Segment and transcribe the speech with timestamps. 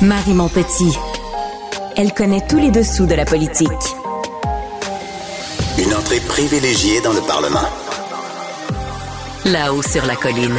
[0.00, 0.96] Marie Montpetit.
[1.96, 3.66] Elle connaît tous les dessous de la politique.
[5.76, 7.68] Une entrée privilégiée dans le Parlement.
[9.44, 10.54] Là-haut sur la colline.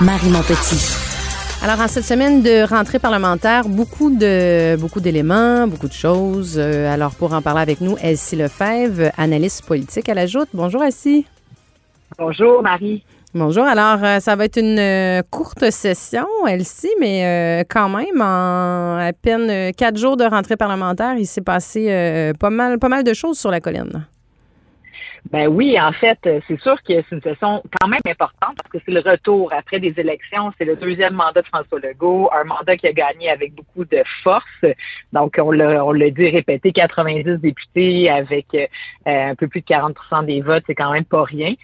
[0.00, 0.94] Marie Montpetit.
[1.64, 6.58] Alors, en cette semaine de rentrée parlementaire, beaucoup de beaucoup d'éléments, beaucoup de choses.
[6.58, 10.48] Euh, alors, pour en parler avec nous, Elsie Lefebvre, analyste politique à la Joute.
[10.54, 11.26] Bonjour, Elsie.
[12.18, 13.02] Bonjour, Marie.
[13.34, 13.64] Bonjour.
[13.64, 19.10] Alors, euh, ça va être une euh, courte session, Elsie, mais quand même, en à
[19.14, 23.60] peine quatre jours de rentrée parlementaire, il s'est passé pas mal, de choses sur la
[23.60, 24.06] colline.
[25.30, 28.78] Ben oui, en fait, c'est sûr que c'est une session quand même importante parce que
[28.84, 30.52] c'est le retour après des élections.
[30.58, 34.02] C'est le deuxième mandat de François Legault, un mandat qui a gagné avec beaucoup de
[34.22, 34.44] force.
[35.12, 38.66] Donc, on l'a, on l'a dit répété, 90 députés avec euh,
[39.06, 41.54] un peu plus de 40% des votes, c'est quand même pas rien.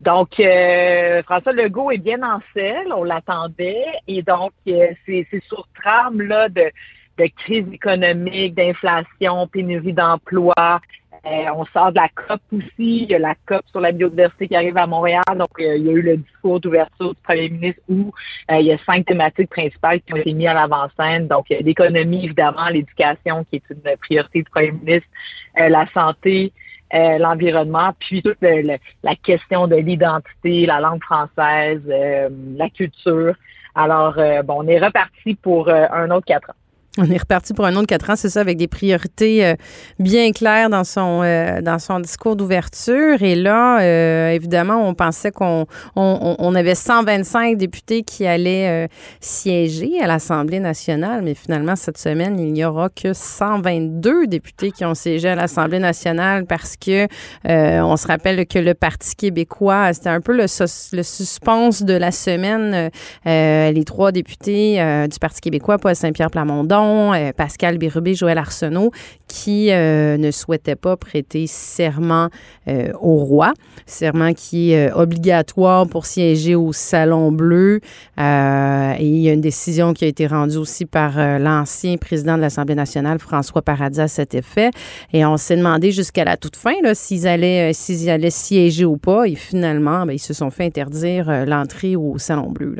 [0.00, 5.66] Donc, euh, François Legault est bien en selle, on l'attendait, et donc euh, c'est, sur
[5.74, 6.70] trame là de,
[7.18, 10.80] de crise économique, d'inflation, pénurie d'emploi,
[11.26, 13.02] euh, on sort de la COP aussi.
[13.02, 15.22] Il y a la COP sur la biodiversité qui arrive à Montréal.
[15.36, 18.12] Donc, euh, il y a eu le discours d'ouverture du premier ministre où
[18.50, 21.26] euh, il y a cinq thématiques principales qui ont été mises à l'avant-scène.
[21.26, 25.08] Donc, l'économie, évidemment, l'éducation qui est une priorité du premier ministre,
[25.56, 26.52] la santé,
[26.92, 33.34] l'environnement, puis toute la question de l'identité, la langue française, la culture.
[33.74, 36.54] Alors, bon, on est reparti pour un autre quatre ans.
[37.00, 39.54] On est reparti pour un autre quatre ans, c'est ça, avec des priorités euh,
[40.00, 43.22] bien claires dans son euh, dans son discours d'ouverture.
[43.22, 48.88] Et là, euh, évidemment, on pensait qu'on on, avait 125 députés qui allaient
[49.20, 54.84] siéger à l'Assemblée nationale, mais finalement, cette semaine, il n'y aura que 122 députés qui
[54.84, 57.06] ont siégé à l'Assemblée nationale parce que
[57.44, 60.46] on se rappelle que le Parti québécois, c'était un peu le,
[60.92, 62.90] le suspense de la semaine.
[63.24, 68.90] les trois députés du Parti québécois, Paul Saint-Pierre Plamondon, euh, Pascal Bérubé, Joël Arsenault,
[69.26, 72.28] qui euh, ne souhaitaient pas prêter serment
[72.68, 73.52] euh, au roi,
[73.86, 77.80] serment qui est obligatoire pour siéger au Salon Bleu.
[78.18, 82.42] et il y a une décision qui a été rendue aussi par l'ancien président de
[82.42, 84.70] l'Assemblée nationale, François Paradis, à cet effet.
[85.12, 87.72] Et on s'est demandé jusqu'à la toute fin s'ils allaient,
[88.08, 89.26] allaient siéger ou pas.
[89.28, 92.76] Et finalement, ben, ils se sont fait interdire l'entrée au Salon Bleu.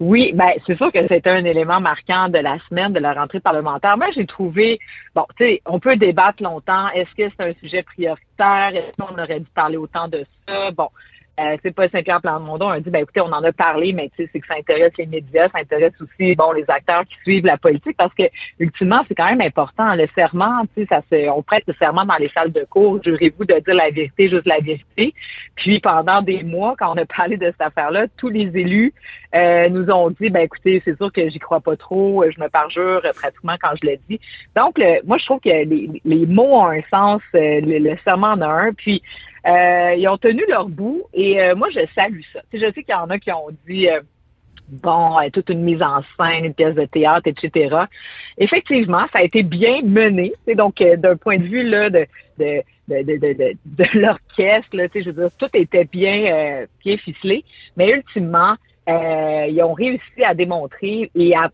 [0.00, 3.40] Oui, ben c'est sûr que c'était un élément marquant de la semaine de la rentrée
[3.40, 3.96] parlementaire.
[3.96, 4.78] Moi, j'ai trouvé,
[5.14, 6.88] bon, tu sais, on peut débattre longtemps.
[6.90, 8.72] Est-ce que c'est un sujet prioritaire?
[8.74, 10.70] Est-ce qu'on aurait dû parler autant de ça?
[10.70, 10.88] Bon,
[11.38, 14.24] euh, c'est pas Saint-Pierre Plamondon a dit ben écoutez, on en a parlé, mais tu
[14.24, 17.46] sais, c'est que ça intéresse les médias, ça intéresse aussi bon les acteurs qui suivent
[17.46, 18.24] la politique parce que
[18.58, 19.94] ultimement, c'est quand même important.
[19.94, 23.02] Le serment, tu sais, ça se, on prête le serment dans les salles de cours,
[23.02, 25.14] jurez-vous de dire la vérité, juste la vérité.
[25.54, 28.92] Puis pendant des mois, quand on a parlé de cette affaire-là, tous les élus
[29.34, 32.48] euh, nous ont dit ben écoutez, c'est sûr que j'y crois pas trop, je me
[32.48, 34.20] parjure pratiquement quand je le dis.
[34.56, 38.40] Donc, moi, je trouve que les, mots ont un sens, euh, le, le serment en
[38.40, 38.72] a un.
[38.72, 39.02] Puis
[39.48, 42.40] euh, ils ont tenu leur bout et euh, moi, je salue ça.
[42.52, 44.00] je sais qu'il y en a qui ont dit euh,
[44.68, 47.76] bon, toute une mise en scène, une pièce de théâtre, etc.
[48.36, 50.34] Effectivement, ça a été bien mené.
[50.54, 52.06] Donc, d'un point de vue là, de,
[52.38, 57.44] de, de, de, de, l'orchestre, je veux dire, tout était bien, bien ficelé.
[57.76, 58.54] Mais ultimement,
[58.88, 61.50] euh, ils ont réussi à démontrer et à,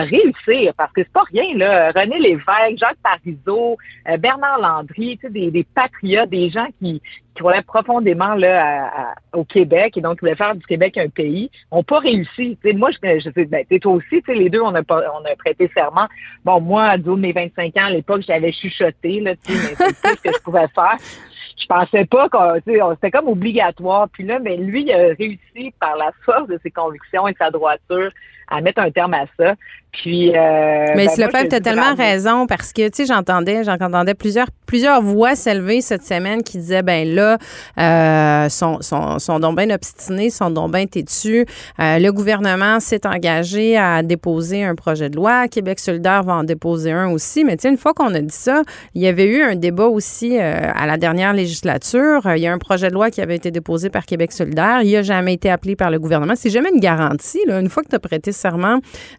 [0.00, 1.90] réussir, parce que c'est pas rien, là.
[1.92, 3.78] René Lévesque, Jacques Parizeau,
[4.08, 9.44] euh, Bernard Landry, tu sais, des, patriotes, des gens qui, qui croyaient profondément là, au
[9.44, 12.58] Québec et donc voulaient faire du Québec un pays, ont pas réussi.
[12.74, 15.70] Moi, je, sais, ben, toi aussi, tu sais, les deux, on a, on a prêté
[15.74, 16.06] serment.
[16.44, 20.02] Bon, moi, à mes 25 ans, à l'époque, j'avais chuchoté, là, tu sais, mais c'est
[20.02, 20.98] tout ce que je pouvais faire
[21.56, 24.08] je pensais pas qu'on c'était comme obligatoire.
[24.10, 27.50] Puis là, mais lui, il a réussi par la force de ses convictions et sa
[27.50, 28.10] droiture
[28.48, 29.54] à mettre un terme à ça.
[29.94, 34.14] Puis, euh, mais ben, fait, tu as tellement raison parce que, tu sais, j'entendais, j'entendais
[34.14, 37.38] plusieurs, plusieurs voix s'élever cette semaine qui disaient, ben là,
[37.78, 41.46] euh, sont, sont, sont donc bien obstinés, sont donc bien têtus.
[41.78, 45.46] Euh, le gouvernement s'est engagé à déposer un projet de loi.
[45.46, 47.44] Québec solidaire va en déposer un aussi.
[47.44, 48.62] Mais tu sais, une fois qu'on a dit ça,
[48.94, 52.22] il y avait eu un débat aussi euh, à la dernière législature.
[52.34, 54.80] Il y a un projet de loi qui avait été déposé par Québec solidaire.
[54.82, 56.34] Il n'a jamais été appelé par le gouvernement.
[56.36, 57.40] C'est jamais une garantie.
[57.46, 57.60] Là.
[57.60, 58.32] Une fois que tu as prêté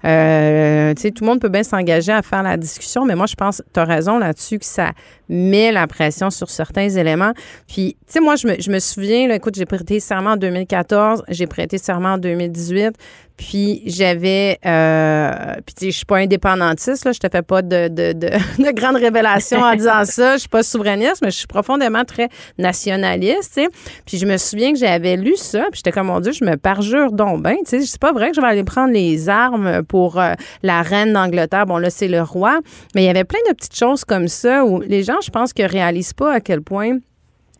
[0.05, 3.63] euh, tout le monde peut bien s'engager à faire la discussion, mais moi, je pense,
[3.73, 4.91] tu as raison là-dessus, que ça
[5.29, 7.33] met la pression sur certains éléments.
[7.67, 10.37] Puis, tu sais, moi, je me, je me souviens, là, écoute, j'ai prêté serment en
[10.37, 12.97] 2014, j'ai prêté serment en 2018.
[13.37, 17.61] Puis j'avais, euh, puis tu sais, je suis pas indépendantiste là, je te fais pas
[17.61, 18.29] de, de, de,
[18.63, 20.35] de grandes révélations en disant ça.
[20.35, 23.51] Je suis pas souverainiste, mais je suis profondément très nationaliste.
[23.55, 23.67] Tu sais.
[24.05, 26.55] Puis je me souviens que j'avais lu ça, puis j'étais comme mon Dieu, je me
[26.55, 27.57] parjure donc ben.
[27.65, 30.33] Tu sais, c'est pas vrai que je vais aller prendre les armes pour euh,
[30.63, 31.65] la reine d'Angleterre.
[31.65, 32.59] Bon là, c'est le roi,
[32.93, 35.53] mais il y avait plein de petites choses comme ça où les gens, je pense,
[35.53, 36.99] que réalisent pas à quel point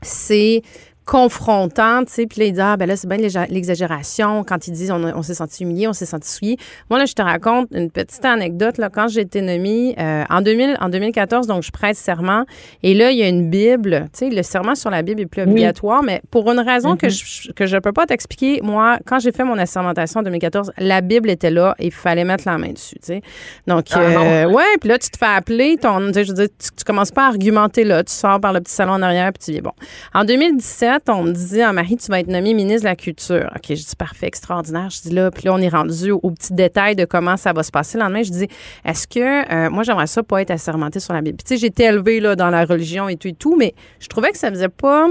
[0.02, 0.62] c'est
[1.06, 3.18] confrontant, tu sais, puis là, ils disent, ah, ben là, c'est bien
[3.50, 4.44] l'exagération.
[4.44, 6.58] Quand ils disent, on, s'est senti humilié, on s'est senti souillé.
[6.90, 10.42] Moi, là, je te raconte une petite anecdote, là, quand j'ai été nommée euh, en,
[10.42, 12.46] 2000, en 2014, donc je prête serment,
[12.82, 15.28] et là, il y a une Bible, tu sais, le serment sur la Bible est
[15.28, 17.46] plus obligatoire, mais pour une raison que mm-hmm.
[17.48, 21.02] je que je peux pas t'expliquer, moi, quand j'ai fait mon assermentation en 2014, la
[21.02, 23.22] Bible était là et il fallait mettre la main dessus, tu sais.
[23.68, 26.70] Donc, ah, euh, ouais, puis là, tu te fais appeler, ton, je veux dire, tu,
[26.76, 29.46] tu commences pas à argumenter là, tu sors par le petit salon en arrière, puis
[29.46, 29.74] tu dis, bon.
[30.14, 33.50] En 2017, on me dit, ah, Marie, tu vas être nommée ministre de la Culture.
[33.56, 34.90] OK, je dis, parfait, extraordinaire.
[34.90, 37.64] Je dis là, puis là, on est rendu au, petit détail de comment ça va
[37.64, 37.98] se passer.
[37.98, 38.48] Le lendemain, je dis,
[38.84, 39.20] est-ce que,
[39.54, 41.38] euh, moi, j'aimerais ça pas être assermentée sur la Bible.
[41.38, 44.32] Tu sais, j'étais élevée, là, dans la religion et tout et tout, mais je trouvais
[44.32, 45.08] que ça faisait pas.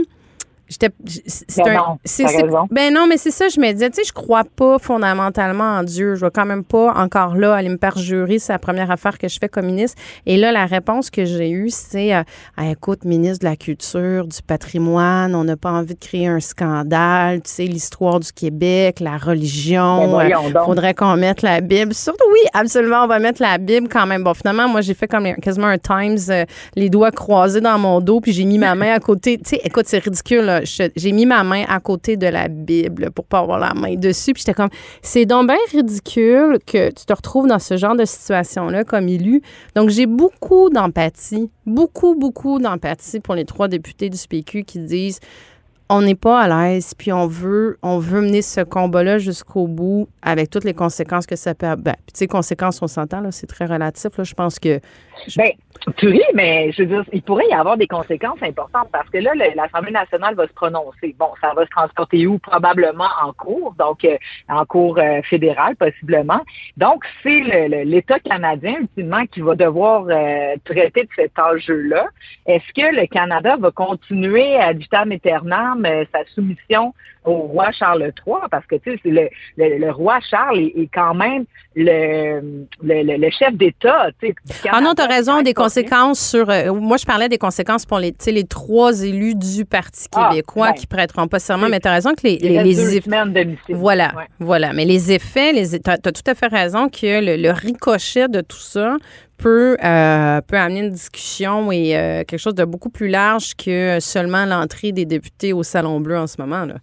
[1.65, 4.79] Ben, non, ben non, mais c'est ça, je me disais, tu sais, je crois pas
[4.79, 6.15] fondamentalement en Dieu.
[6.15, 8.39] Je vais quand même pas encore là aller me perjurer.
[8.39, 10.01] C'est la première affaire que je fais comme ministre.
[10.25, 12.23] Et là, la réponse que j'ai eue, c'est euh,
[12.57, 16.41] ah, écoute, ministre de la Culture, du patrimoine, on n'a pas envie de créer un
[16.41, 17.43] scandale.
[17.43, 20.17] Tu sais, l'histoire du Québec, la religion.
[20.17, 21.93] Ben, euh, faudrait qu'on mette la Bible.
[21.93, 24.25] Surtout, oui, absolument, on va mettre la Bible quand même.
[24.25, 26.45] Bon, finalement, moi, j'ai fait comme quasiment un Times, euh,
[26.75, 29.37] les doigts croisés dans mon dos, puis j'ai mis ma main à côté.
[29.39, 33.25] Tu sais, écoute, c'est ridicule j'ai mis ma main à côté de la Bible pour
[33.25, 34.33] pas avoir la main dessus.
[34.33, 34.71] Puis j'étais comme,
[35.03, 39.43] c'est donc bien ridicule que tu te retrouves dans ce genre de situation-là comme élu.
[39.75, 45.21] Donc, j'ai beaucoup d'empathie, beaucoup, beaucoup d'empathie pour les trois députés du PQ qui disent
[45.91, 50.09] on n'est pas à l'aise, puis on veut, on veut mener ce combat-là jusqu'au bout
[50.23, 51.85] avec toutes les conséquences que ça peut avoir.
[51.85, 54.17] Ben, tu sais, conséquences, on s'entend, c'est très relatif.
[54.17, 54.81] Là, je pense que.
[55.37, 55.53] Ben,
[55.97, 59.19] tu ris, mais je veux dire, il pourrait y avoir des conséquences importantes parce que
[59.19, 61.15] là, l'Assemblée nationale va se prononcer.
[61.19, 62.39] Bon, ça va se transporter où?
[62.39, 64.17] Probablement en cours, donc euh,
[64.49, 66.41] en cours euh, fédéral, possiblement.
[66.77, 72.07] Donc, c'est l'État canadien, ultimement, qui va devoir euh, traiter de cet enjeu-là.
[72.47, 74.73] Est-ce que le Canada va continuer à
[76.13, 76.95] sa soumission
[77.25, 78.37] au roi Charles III?
[78.51, 81.45] Parce que, tu sais, le, le, roi Charles est, quand même
[81.75, 84.09] le, le, chef d'État.
[84.71, 86.51] Ah non, tu as raison, des conséquences sur.
[86.51, 90.73] Euh, moi, je parlais des conséquences pour les, les trois élus du Parti ah, québécois
[90.73, 93.11] qui prêteront pas serment, mais tu as raison que les, les, les effets.
[93.71, 94.73] Voilà, voilà.
[94.73, 98.97] Mais les effets, tu as, tout à fait raison que le, ricochet de tout ça
[99.37, 103.99] peut, euh, peut amener une discussion et euh, quelque chose de beaucoup plus large que
[104.01, 106.65] seulement l'entrée des députés au Salon Bleu en ce moment.
[106.65, 106.77] Là.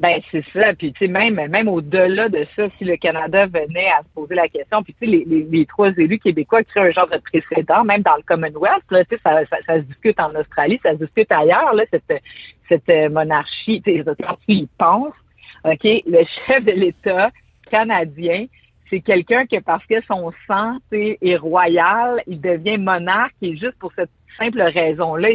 [0.00, 0.74] Ben c'est ça.
[0.74, 4.34] Puis tu sais même même au-delà de ça, si le Canada venait à se poser
[4.34, 7.84] la question, puis tu sais les, les, trois élus québécois créent un genre de précédent,
[7.84, 11.04] même dans le Commonwealth, là, tu sais ça, ça, se discute en Australie, ça se
[11.04, 12.22] discute ailleurs là cette
[12.68, 13.82] cette monarchie.
[13.82, 14.14] Tu sais
[14.48, 15.14] y penses,
[15.64, 17.30] ok, le chef de l'État
[17.70, 18.46] canadien
[18.92, 23.90] c'est quelqu'un que parce que son sang est royal, il devient monarque et juste pour
[23.96, 25.28] cette simple raison-là,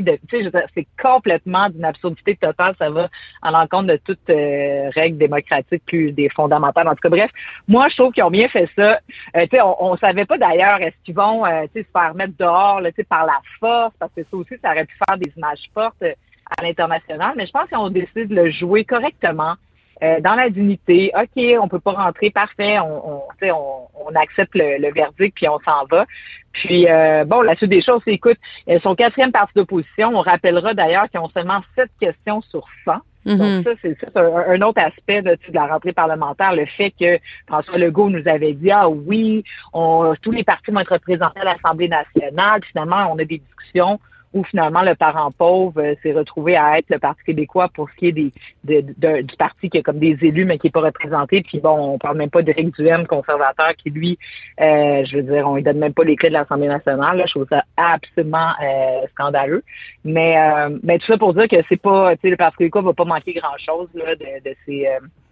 [0.73, 2.75] c'est complètement d'une absurdité totale.
[2.77, 3.09] Ça va
[3.41, 6.87] à l'encontre de toute euh, règle démocratique plus des fondamentales.
[6.87, 7.31] En tout cas, bref,
[7.67, 8.99] moi, je trouve qu'ils ont bien fait ça.
[9.35, 12.89] Euh, on, on savait pas d'ailleurs est-ce qu'ils vont euh, se faire mettre dehors là,
[13.09, 16.63] par la force, parce que ça aussi, ça aurait pu faire des images fortes à
[16.63, 17.33] l'international.
[17.37, 19.55] Mais je pense qu'ils ont décidé de le jouer correctement.
[20.03, 21.11] Euh, dans la dignité.
[21.15, 25.59] OK, on peut pas rentrer, parfait, on, on, on, on accepte le, verdict puis on
[25.59, 26.05] s'en va.
[26.53, 28.37] Puis euh, bon, la suite des choses, c'est écoute,
[28.83, 30.09] son quatrième parti d'opposition.
[30.13, 32.93] On rappellera d'ailleurs qu'ils ont seulement sept questions sur 100.
[33.25, 33.63] Donc mm-hmm.
[33.63, 37.17] ça, c'est un, autre aspect de, de, la rentrée parlementaire, le fait que
[37.47, 39.43] François Legault nous avait dit ah oui,
[39.73, 42.61] on, tous les partis vont être représentés à l'Assemblée nationale.
[42.71, 43.99] finalement, on a des discussions
[44.33, 47.95] où finalement le parent pauvre euh, s'est retrouvé à être le Parti québécois pour ce
[47.95, 48.31] qui est des,
[48.63, 51.41] du parti qui a comme des élus mais qui n'est pas représenté.
[51.41, 54.17] Puis bon, on parle même pas d'Éric Duhem, conservateur, qui lui,
[54.61, 57.17] euh, je veux dire, on lui donne même pas les clés de l'Assemblée nationale.
[57.17, 57.25] Là.
[57.25, 59.63] Je trouve ça absolument euh, scandaleux.
[60.03, 60.35] Mais,
[60.83, 63.05] mais tout ça pour dire que c'est pas, tu sais, le Parti québécois va pas
[63.05, 65.26] manquer grand chose là, de, de ces de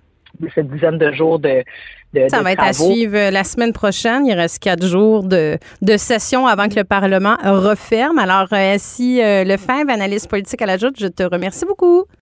[0.54, 1.63] cette dizaine de jours de,
[2.13, 4.25] de Ça va être à suivre la semaine prochaine.
[4.25, 8.20] Il reste quatre jours de, de session avant que le Parlement referme.
[8.20, 12.06] Alors, euh, si euh, Lefebvre, analyste politique à la Joute, je te remercie beaucoup.